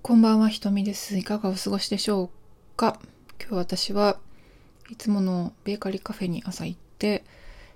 [0.00, 1.18] こんばんは、ひとみです。
[1.18, 2.98] いかがお過ごしでしょうか？
[3.38, 4.18] 今日私は
[4.88, 7.24] いつものベーカリーカフェに朝行って、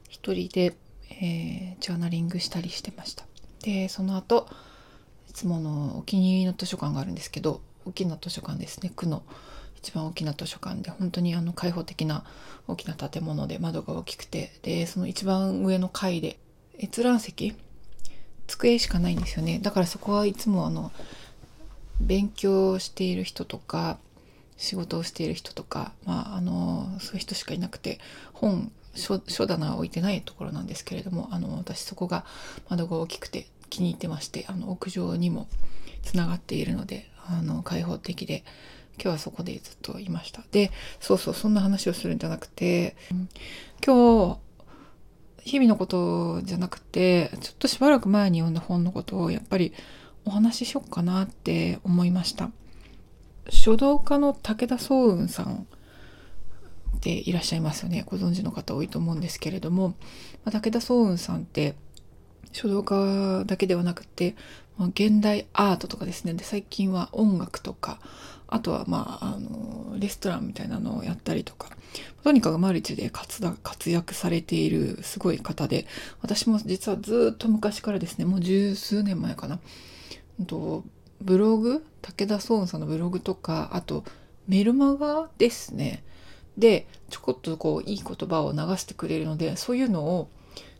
[0.09, 0.74] 一人で、
[1.11, 3.27] えージャーナリングしたりしてました。
[3.62, 4.48] で、その後、
[5.29, 8.93] いつものお気に入りの図書館があるんですけど、大きな図書館ですね。
[8.97, 9.25] 区の
[9.77, 12.25] 一番大きな図書館で、本当にあの開放的な
[12.67, 16.39] 大きな建物で窓が大きくて、で、その一番上の階で
[16.80, 17.55] 閲覧席？
[18.47, 19.61] 机しかないんですよね。
[19.61, 20.93] だからそこはいつもあの、
[22.01, 23.98] 勉強している人とか
[24.57, 27.99] 仕事をしている人とか、まあ、あのそういう人しかいなくて
[28.33, 32.25] 本書書棚は置いてないところなんですけれどもあの私そこが
[32.69, 35.49] 窓が大きくて気に入ってましてあの屋上にも
[36.02, 38.45] つながっているのであの開放的で
[38.95, 40.43] 今日はそこでずっといました。
[40.52, 42.95] でそうそうそんな話をするんじゃなくて
[43.85, 44.38] 今日
[45.45, 49.73] 日々のことじゃなくてちょっとしばらく前に読んだ本のことをやっぱり
[50.25, 52.51] お話ししよっかなって思いました。
[53.49, 55.66] 書道家の武田宗雲さん
[56.96, 58.05] っていらっしゃいますよね。
[58.07, 59.95] ご存知の方多いと思うんですけれども、
[60.45, 61.74] 武田宗雲さんって
[62.52, 64.36] 書道家だけではなくて、
[64.78, 66.34] 現代アートとかですね。
[66.34, 67.98] で最近は音楽とか
[68.48, 71.70] あとはまああのレストランみたいなのをやったりとか。
[72.24, 75.86] とにかくマルチで活活躍されているすごい方で
[76.22, 79.58] 私も実はずっと昔からですねもう十数年前かな。
[80.47, 80.84] と
[81.20, 81.84] ブログ？
[82.02, 84.05] 武田壮雲さんのブログとかあと
[84.48, 86.02] メルマガですね。
[86.58, 90.28] でちょこっとこういい言葉を流してくれるのでそういうのを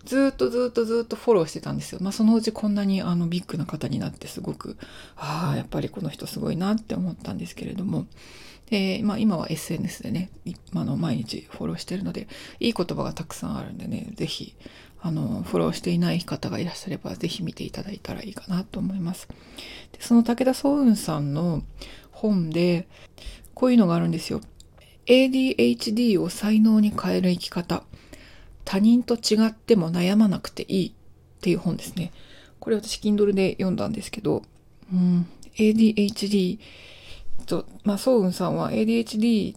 [0.05, 2.00] ずっとずっとずっとフォローしてたんですよ。
[2.03, 4.77] まあそのうちこんなにあのビッグな方になってすごく
[5.17, 8.06] ああやっぱりこの人すごいなって思ったんですけれども。
[8.70, 12.27] で、まあ、今は SNS でねいあの毎日フォローしてるので
[12.59, 14.55] いい言葉がたくさんあるんでね是非
[15.05, 19.28] あのフォローしていない方がいらっしゃれば是非見ていただいたらいいかなと思います。
[19.92, 21.62] でその武田壮雲さんの
[22.12, 22.86] 本で
[23.55, 24.41] こういうのがあるんですよ。
[25.06, 27.82] ADHD を才能に変える生き方
[28.65, 30.93] 他人と違っても悩まなくていいっ
[31.41, 32.12] ていう本ですね。
[32.60, 34.43] これ私 Kindle で読んだんですけど、
[34.93, 35.26] うん、
[35.56, 36.60] ADHD
[37.47, 39.56] と、まあ、ソウンさんは ADHD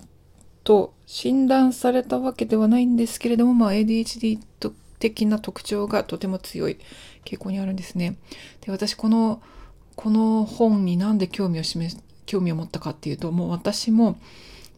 [0.64, 6.78] と診断されたわけではないんですけれども、まあ、ADHD と的な特徴がとても強い
[7.24, 8.18] 傾向にあるんですね。
[8.62, 9.42] で、私この、
[9.96, 14.18] この本になんで興味を示す、興味を持ったかっていうと、もう私も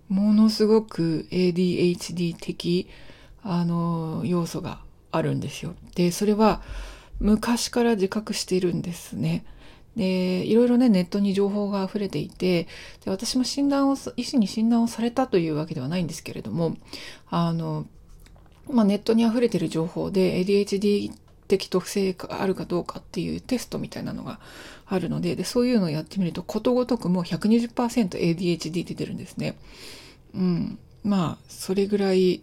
[0.09, 2.87] ものすごく ADHD 的
[3.43, 4.79] あの要素が
[5.11, 5.75] あるんですよ。
[5.95, 6.61] でそれは
[7.19, 9.45] 昔から自覚しているんですね。
[9.95, 12.67] でいろいろねネットに情報が溢れていて
[13.03, 16.77] で私も診断を医師に診断をされたというわけではないんですけれども
[17.29, 17.87] あの、
[18.71, 21.11] まあ、ネットに溢れてる情報で ADHD
[21.47, 24.39] 的特性があるかどうかっていうテストみたいなのが
[24.85, 29.57] あるのででそういうのをやってみるとことごとくもう 120%ADHD って出るんですね。
[30.35, 32.41] うん、まあそれぐらい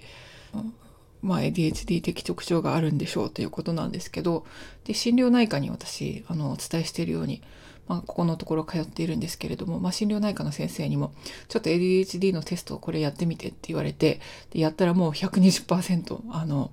[1.23, 4.45] まあ、ADHD 的特徴があるんでしょうということなんですけど
[4.85, 7.43] で心療内科に私あのお伝えしているように、
[7.87, 11.13] まあ、ここのところ通っているんですけれども、まあ、心療内科の先生にも
[11.49, 16.71] ちょっと ADHD のテストをこれやってみてって言われてでやったらもう120%あの、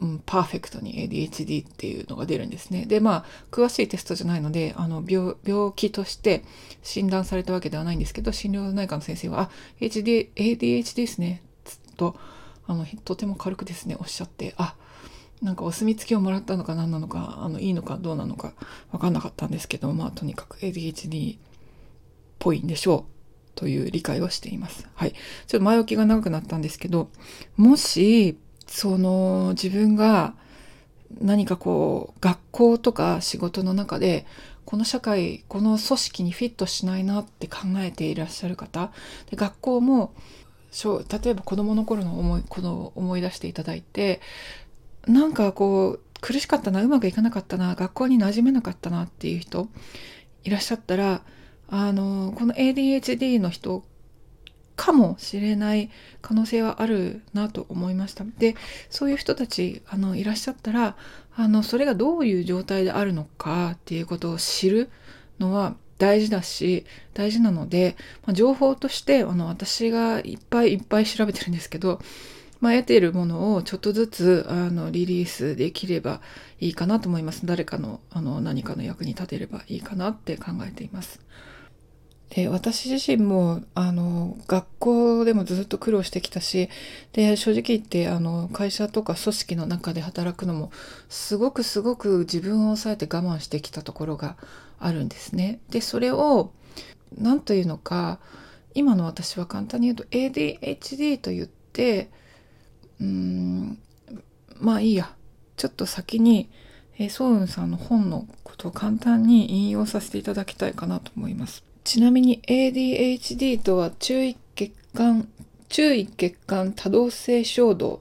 [0.00, 2.86] うん、パーフェクトに ADHD っていうのが出るんですね。
[2.86, 6.42] でまあ詳しいテストじゃないのであの病病気として
[6.82, 11.42] 診断されたわけではないんですけど心療内科の先生は「あ HD ADHD ですね」
[11.96, 12.16] と。
[12.66, 14.74] あのとても軽くですねおっしゃってあ
[15.42, 18.54] なんかお墨付きをもらったのか何なのかあのいいのかどうなのか
[18.92, 21.38] 分かんなかったんですけどまあとにかく ADHD っ
[22.38, 23.14] ぽいんでしょう
[23.54, 24.88] という理解をしています。
[24.94, 25.12] はい。
[25.12, 27.10] ちょっと前置きが長くなったんですけど
[27.56, 30.34] もしその自分が
[31.20, 34.26] 何かこう学校とか仕事の中で
[34.64, 38.92] この社会この組織にフィットしないなって考えていらっしゃる方
[39.30, 40.14] で学校も
[40.82, 44.20] 例えば子供の頃の思いこの思い出していただいて
[45.06, 49.68] なんかこう苦しかったなうまくいかなかったな学校に馴染めなかったなっていう人
[50.42, 51.22] いらっしゃったら
[51.68, 53.84] あのこの ADHD の人
[54.76, 55.90] かもしれない
[56.20, 58.24] 可能性はあるなと思いました。
[58.38, 58.56] で
[58.90, 60.96] そういう人たちあのいらっしゃったら
[61.36, 64.90] あのそれがどういう状態であるのかっていうことを知る
[65.38, 67.96] のは大事だし大事なので、
[68.26, 72.00] まあ、情報としてあの私がいっぱいいっぱい調べてるんですけど、
[72.64, 76.22] まあ、得ているものをちょっとずつあのリリースできれば
[76.60, 81.20] いいかなと思います誰かのあの何かの役に立てればいいかなって考えています。
[82.30, 86.70] で私自身もあの学校でもずっと苦労してきたし
[87.12, 90.72] で正直言ってあの会社とか組織の中で働くのも
[91.10, 94.38] すごくすごく自分を抑えて我慢してきたところが
[94.80, 95.60] あるんですね。
[95.68, 96.50] でそれを
[97.18, 98.20] 何というのか
[98.72, 102.08] 今の私は簡単に言うと ADHD と言って
[103.00, 103.78] うーん
[104.60, 105.14] まあいいや
[105.56, 106.48] ちょっと先に
[106.98, 111.64] えー、ソウンさんの本のことを簡単に引用させていただきたいかなと思います。
[111.82, 115.28] ちなみに ADHD とは注意欠陥、
[115.68, 118.00] 注意欠陥多動性衝動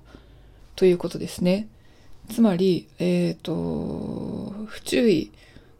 [0.76, 1.68] ということですね。
[2.30, 5.32] つまり、えっ、ー、と、不注意、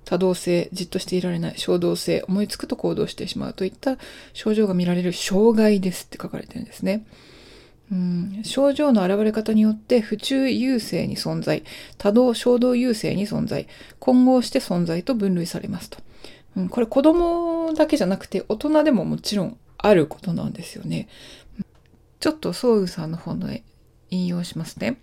[0.04, 3.98] 多動性、じっとしていられない、衝動性、思いつくと行動してしまうといった
[4.34, 7.06] 症状が見られる障害ですって書かれてるんですね。
[7.92, 11.64] うん、症状の現れ方によって不中優勢に存在、
[11.98, 13.68] 多動衝動優勢に存在、
[14.00, 16.00] 混合して存在と分類されますと。
[16.56, 21.08] うん、これ子供だけじゃなくて大人でももちろんあることなんですよね。
[22.20, 23.64] ちょっとソウさんの本で
[24.10, 24.98] 引用しますね。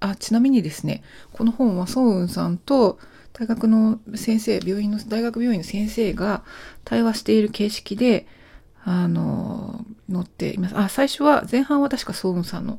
[0.00, 1.02] あ、ちなみにですね、
[1.32, 2.98] この本はソウさんと
[3.32, 6.42] 大学の先生、病院の、大学病院の先生が
[6.84, 8.26] 対話している形式で、
[8.82, 10.78] あの、載っています。
[10.78, 12.78] あ、最初は、前半は確かソウンさんの、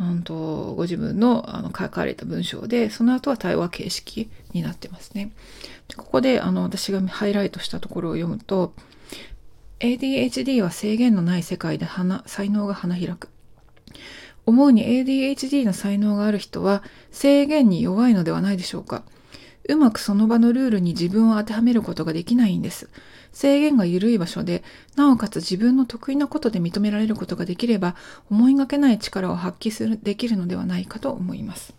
[0.00, 5.32] うんと、ご自分のあの書かれた文章で、その後は対話形式になってますね。
[5.88, 8.74] でここで、あの、私がハイライトしたところを読むと、
[9.80, 13.28] ADHD は制限のない世界で花、才能が花開く。
[14.48, 19.04] 思うに ADHD の才能がある人は制限に弱いのではないでしょうか。
[19.68, 22.88] うまくその場のルールに自分を当てはめることができないんです。
[23.32, 24.64] 制限が緩い場所で、
[24.96, 27.94] なおかつ自分の得意なことで認められることができれば、
[28.30, 31.74] 思いがけない力を発揮する、できるのではないかと思います。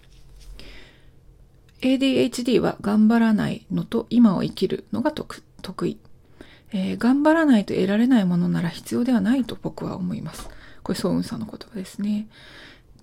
[1.81, 5.97] ADHD は頑張らないのと今を生きるのが得意、
[6.71, 10.49] えー、頑張らないと得られないものなら必要ではないと僕は思います。
[10.83, 12.27] これ、ソウンさんの言葉ですね。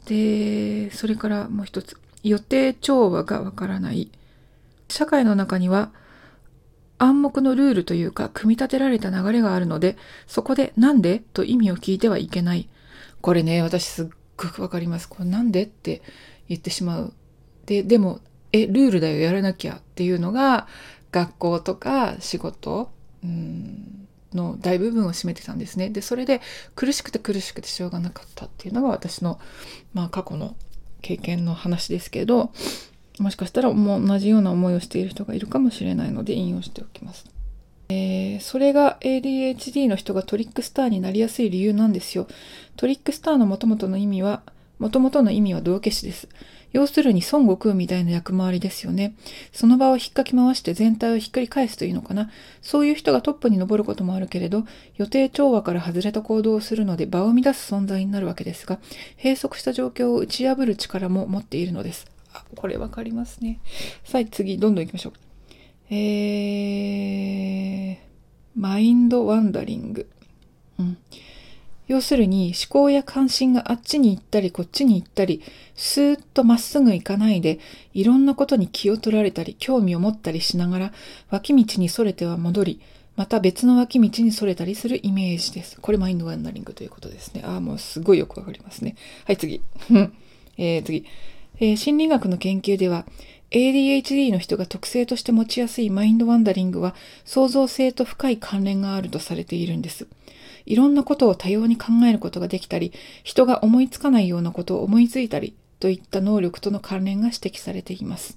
[0.07, 1.97] で、それからもう一つ。
[2.23, 4.11] 予定調和がわからない。
[4.89, 5.93] 社会の中には
[6.99, 9.97] 暗黙のルールというか、組み立てられた流れがあるので、
[10.27, 12.69] そこでなんでと意味を聞いてはいけない。
[13.21, 14.07] これね、私すっ
[14.37, 15.09] ごくわかります。
[15.09, 16.03] これなんでって
[16.49, 17.13] 言ってしまう。
[17.67, 18.21] で、でも、
[18.53, 20.69] え、ルールだよ、やらなきゃっていうのが、
[21.13, 22.91] 学校とか仕事、
[23.23, 25.89] うんの大部分を占めてたんですね。
[25.89, 26.41] で、それで
[26.75, 29.41] 苦しくて苦しくてしょうがなかったっていうのが私の、
[29.95, 30.57] まあ過去の
[31.01, 32.53] 経験の話ですけど、
[33.19, 37.25] もしかしたらもう同じような思いをしている人がいるかもしれないので引用しておきます。
[37.89, 42.27] えー、それが ADHD の人がトリックスターになりやすい理由なんですよ。
[42.77, 44.43] トリックスターの元々の意味は、
[44.79, 46.29] 元々の意味は道化師です。
[46.73, 49.15] 要するに孫悟空みたいな役回りですよね。
[49.53, 52.29] その場を引っかき回して全体をひっくり返すというのかな。
[52.61, 54.65] そういう人がトップに登ることもあるけれど、
[54.97, 58.81] 予定調和から外れた行動をするので場を乱す存在になるわけですが、
[59.17, 62.16] 閉塞した状況を打ち破る力も持っているのです。
[62.39, 63.61] あ、これわかりますね。
[64.05, 65.13] さあ次、どんどん行きましょう。
[65.91, 67.97] えー、
[68.57, 70.09] マインドワンダリング。
[70.79, 70.99] うん。
[71.89, 75.43] 要するに思考や関心があっちに行ったりこっちに行ったり、
[75.77, 77.61] スーッとまっすぐ行かないで、
[77.95, 80.93] いろんなことに気を取られたり、興味を持ったりしながら、
[81.31, 82.81] 脇道にそれては戻り、
[83.15, 85.81] また別の脇道にそれたりするイメージです。
[85.81, 87.43] これマインドワンダリングということですね。
[87.47, 88.97] ああ、もうすごいよくわかりますね。
[89.25, 89.63] はい、次。
[90.59, 91.07] えー、次。
[91.59, 93.07] えー、心理学の研究では、
[93.51, 96.95] ADHD の人が特性として持ちやすいマインドワンダリングは
[97.25, 100.07] 創造性と深い関連があるとされているんです。
[100.67, 108.37] いろんなことを多様に考えることができたり、人が思いつかないようなことを思いついたりといった能力との関連が指摘されています。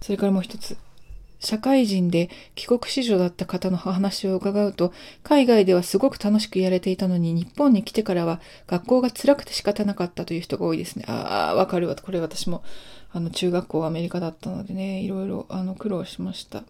[0.00, 0.76] それからもう一つ。
[1.40, 4.92] 社会人で帰国子女だった方の話を伺うと、
[5.22, 11.04] 海外ではすごく楽しくやれていたのに、日本に来てからは学校が辛くて仕方なかったという人が多いですね。
[11.06, 11.94] ああ、わかるわ。
[11.96, 12.62] これ私も、
[13.12, 16.64] あの、中学校アメリカだったのでね、いろいろ、あの、苦労しました。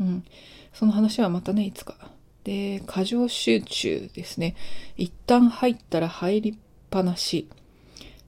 [0.00, 0.24] うん。
[0.72, 1.96] その話はまたね、いつか。
[2.44, 4.54] で、過剰集中ですね。
[4.96, 6.54] 一旦入ったら入りっ
[6.90, 7.48] ぱなし。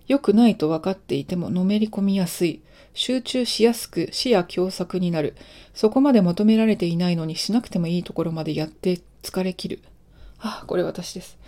[0.09, 2.63] 良くないと分かっていてものめり込みやすい。
[2.99, 5.37] 集中しやすく視野狭窄になる。
[5.73, 9.83] そこまで求められていないのにしなくてもいいところまでやって疲れ切る。
[10.41, 11.39] あ、これ私です。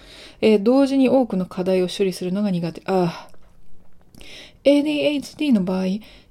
[0.41, 2.83] えー、同時に多くの課題を処理するのが苦手。
[2.87, 3.29] ああ。
[4.63, 5.87] ADHD の場合、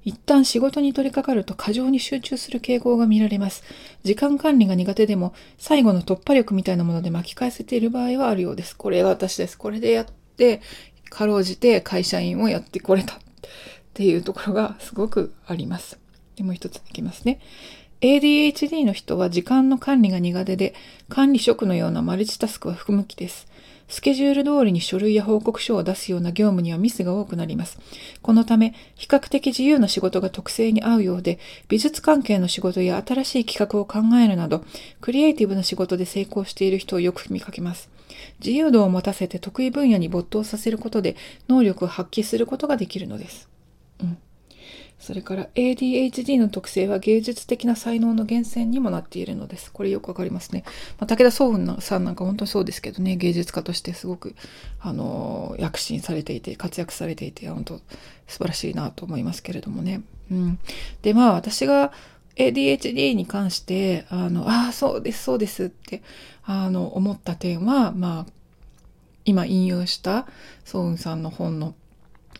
[0.06, 3.62] 一旦仕事に取り掛かると過剰に集中する傾向が見られます。
[4.04, 8.74] 時間管理が苦手でも、最後の突破力みたいなもので巻き返せている場合はあるようです。
[8.74, 9.58] これが私です。
[9.58, 10.06] これでやっ
[10.38, 10.62] て、
[11.10, 13.20] かろうじて会社員をやってこれた
[14.00, 15.98] っていうところがすごくあります。
[16.34, 17.38] でもう一ついきますね。
[18.00, 20.74] ADHD の人は時間の管理が苦手で、
[21.10, 23.46] 管理職のようなマルチタスクは不向きです。
[23.88, 27.78] スケジュール通りに書類や報告書を出すような業務にはミスが多くなります。
[28.22, 31.38] このため、比較的自由な仕事が特性に合うようで、
[31.68, 34.64] 美術関係の仕事や新しい企画を考えるなど、
[35.02, 37.90] クリエイティブな仕事で成功している人をよく見かけます。
[38.38, 41.16] 自由度を持たせて得意分野に没頭させることで、
[41.48, 43.49] 能力を発揮することができるのです。
[45.00, 49.72] それから ADHD の特性は芸術的な才能の源泉にもなっているのです。
[49.72, 50.62] これよくわかりますね。
[50.98, 54.34] まあ、武田壮雲さんなんか本当にそうですけどね、芸術家としてすごく、
[54.78, 57.78] あの躍進されていて、活躍されていて、本当
[58.28, 60.02] 素晴らしいなと思いますけれどもね。
[60.30, 60.58] うん。
[61.00, 61.92] で、まあ私が
[62.36, 66.02] ADHD に関して、あの、ああ、そうです、そうですって、
[66.44, 68.32] あの、思った点は、まあ、
[69.24, 70.26] 今引用した
[70.64, 71.74] ソウンさんの本の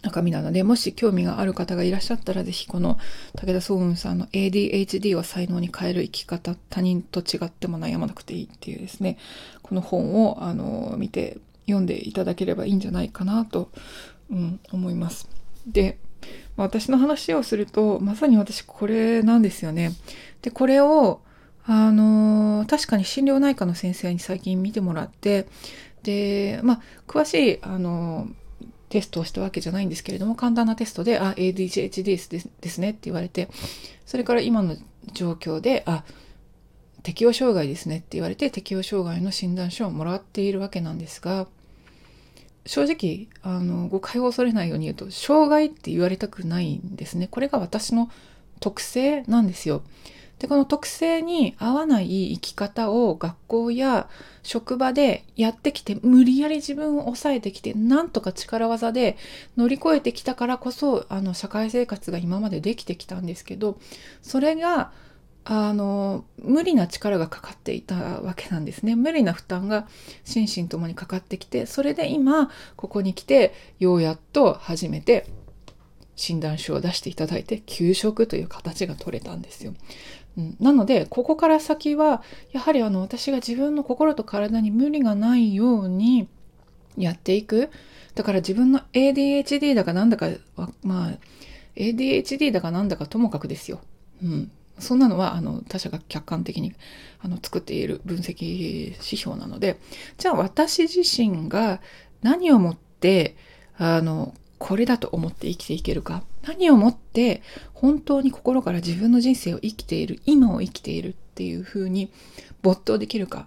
[0.02, 2.98] 中身なので、もし興味がある方がいらっしゃったら、ぜひこの
[3.36, 9.18] 武田壮雲さんの ADHD を才能に変える生き方、他人と違っても悩まなくていいっていうですね、
[9.62, 13.70] この本をあの見て読んでいただければいいんじゃないかなと、
[14.30, 15.28] うん、思います。
[15.66, 15.98] で、
[16.56, 19.92] 私の話をすると、まさに私これなんですよね。
[20.42, 21.20] で、これを、
[21.66, 25.46] あの確かに心療内科の先生に最近見てもらって、
[26.02, 28.28] で、まあ、詳しい、あの
[28.90, 33.48] テストをしたわけじゃないんですけれども、簡単なテストで、あ、ADHD ですですねって言われて、
[34.04, 34.76] それから今の
[35.14, 36.04] 状況で、あ、
[37.02, 41.46] 適応障害ですねって言われて、適応障害の診断書をもらっているわけなんですが、
[42.66, 47.28] 正直、あの、誤解を恐れないように言うと、障害って言われたくないんですね。
[47.28, 48.10] これが私の
[48.58, 49.82] 特性なんですよ。
[50.40, 54.08] で、この特性に合わない生き方を学校や
[54.42, 59.18] 職場でやってきて、無理やり自分を抑えてきて、なんとか力技で
[59.58, 63.78] 乗り越えてきたからこそ、あの、社会生活が今までできてきたんですけど、
[64.22, 64.92] それが、
[65.44, 68.96] あの、無理な力がかかっていたわけなんですね。
[68.96, 69.86] 無理な負担が
[70.24, 75.26] 心身ともにかかってきて、それで今、ここに来て、ようやっと初めて
[76.20, 79.72] 診断書を出していただいて、休職という形が取れたんですよ。
[80.36, 82.22] うん、なのでここから先は
[82.52, 86.28] やはりあの私が自分の心と体に無理がないように
[86.96, 87.70] やっていく。
[88.14, 90.28] だから自分の ADHD だかなんだか
[90.82, 91.18] まあ
[91.76, 93.80] ADHD だかなんだかともかくですよ。
[94.22, 96.74] うん、そんなのはあの他者が客観的に
[97.20, 99.78] あの作っている分析指標なので。
[100.18, 101.80] じゃあ私自身が
[102.22, 103.36] 何をもって
[103.78, 112.12] あのこれだと思って生きていけるか何をもって本当に心から自分の人生を生きている今を生きているっていうふうに
[112.60, 113.46] 没頭できるか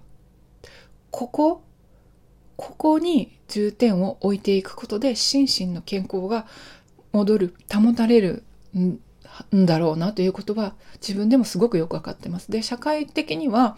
[1.12, 1.62] ここ
[2.58, 6.48] ここに重点を置いていくことで心身の健康が
[7.12, 8.44] 戻る保たれる
[8.76, 9.00] ん
[9.54, 12.52] だろうなということは自分でもすごくよく分かってます。
[12.52, 13.78] で社会的には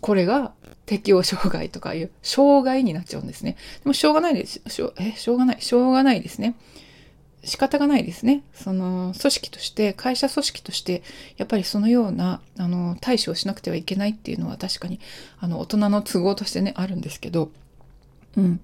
[0.00, 0.52] これが
[0.86, 3.56] 適応障害とかいう障害になっちゃうんですね。
[3.82, 4.60] でもしょうがないです。
[4.66, 5.60] しょえ、しょうがない。
[5.60, 6.54] しょうがないですね。
[7.44, 8.42] 仕方がないですね。
[8.52, 11.02] その組織として、会社組織として、
[11.36, 15.00] やっぱりそのような、あの、対処をしなくてはいけないっていうのは確かに、
[15.38, 17.50] あの、大人の都合としてね、あるんですけど、
[18.36, 18.60] うん。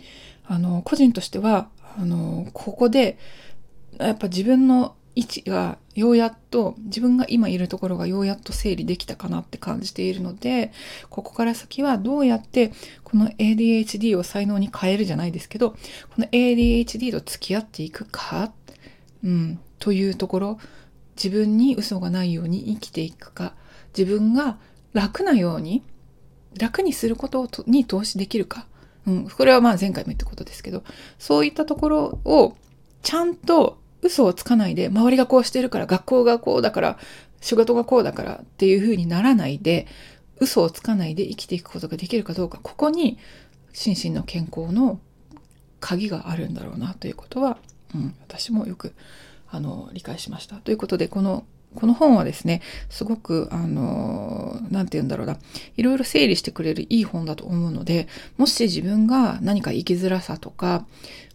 [0.46, 3.18] あの、個人としては、あの、ここで、
[3.98, 10.72] やっぱ自分の位置がようやっと自分が今いるところがようやっと整理できたかなって感じているので
[11.08, 12.72] ここから先はどうやって
[13.04, 15.76] この ADHD を才能に変えるじゃないですけどこ
[16.18, 18.52] の ADHD と付き合っていくか、
[19.22, 20.58] うん、というところ
[21.16, 23.54] 自分に嘘がないように生きていくか
[23.96, 24.58] 自分が
[24.94, 25.84] 楽なように
[26.58, 28.66] 楽にすることに投資できるか、
[29.06, 30.82] うん、これはまあ前回も言ったことですけど
[31.18, 32.56] そういったところを
[33.02, 36.98] ちゃんと嘘をつかないで、周りがこうしてるから、学校がこうだから、
[37.40, 39.86] 仕事がこうだからっていう風にならないで、
[40.38, 43.18] 嘘をつかないで生きていくことができるかどうか、ここに
[43.72, 45.00] 心身の健康の
[45.80, 47.58] 鍵があるんだろうなということは、
[47.94, 48.94] うん、私もよく
[49.50, 50.56] あの理解しました。
[50.56, 51.44] ということで、この
[51.74, 55.38] この本はですね、すごく、あの、なんて言うんだろうな、
[55.76, 58.06] いろいろ整理してくれるいい本だと思うので、
[58.36, 60.86] もし自分が何か生きづらさとか、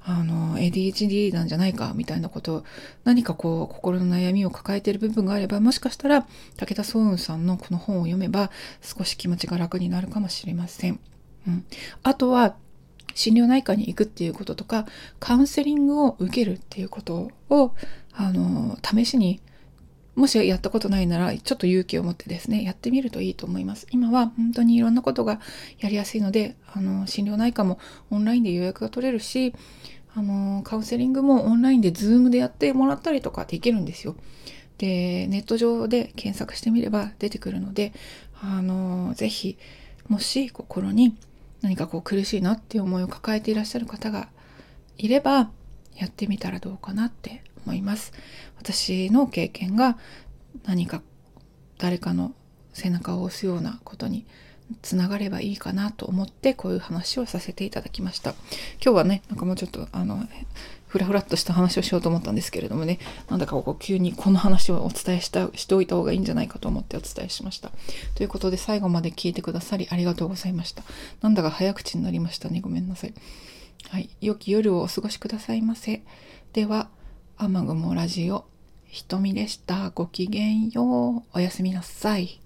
[0.03, 2.63] あの、ADHD なんじゃないか、みたいなこと、
[3.03, 6.25] 何かこう、心の悩みを抱えている部分があれば、もしかしたら、
[6.57, 8.51] 武田壮雲さんのこの本を読めば、
[8.81, 10.99] 少し気持ちが楽になるかもしれません。
[11.47, 11.65] うん。
[12.03, 12.55] あとは、
[13.13, 14.85] 心療内科に行くっていうこととか、
[15.19, 17.73] カウンセリングを受けるっていうことを、
[18.13, 19.41] あの、試しに
[20.15, 23.87] もしやったことないなら、ちょっと勇気を持ってですね、やってみるといいと思います。
[23.91, 25.39] 今は本当にいろんなことが
[25.79, 29.53] やりやすいので、あの、心療内科もオンラインで予約が取れるし、
[30.15, 34.15] あの、カウンセリングもオンラインでズームでやってもらったりとかできるんですよ。
[34.77, 37.93] で、ネット上で検索してみれば出てくるので、
[38.41, 39.57] あの、ぜひ、
[40.07, 41.15] もし心に
[41.61, 44.29] 何かこう苦しいなっていう思いを抱えていらっしゃる方が
[44.97, 45.51] いれば
[45.95, 48.13] やってみたらどうかなって思います。
[48.57, 49.97] 私の経験が
[50.65, 51.01] 何か
[51.77, 52.33] 誰かの
[52.73, 54.25] 背中を押すようなことに
[54.81, 58.31] つながればいいかなと思ってこういう話をさせていただきました。
[58.83, 60.27] 今日はねなんかもうちょっとあの
[60.87, 62.99] ふらふらっとした話をしようと思ったんですけれどもね
[63.29, 67.71] なんだかこう急にこの話をお伝えしたしておいた方がいいんじゃないかと思ってお伝えしました。
[68.15, 70.83] ということで最後まで聞いてくださりありがとうございました。
[71.21, 72.61] なんだか早口になりましたね。
[72.61, 73.13] ごめんなさい。
[73.89, 74.09] はい。
[74.21, 76.03] 良き夜をお過ごしくださいませ。
[76.53, 76.89] では
[77.41, 78.43] 雨雲ラジオ
[78.83, 79.91] ひとみでした。
[79.91, 81.23] ごきげんよう。
[81.31, 82.41] おやすみなさい。